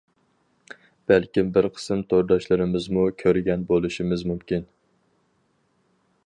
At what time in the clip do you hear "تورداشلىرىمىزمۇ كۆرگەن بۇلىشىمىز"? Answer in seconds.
2.13-4.25